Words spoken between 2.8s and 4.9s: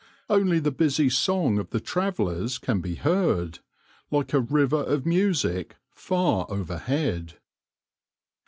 be heard, like a river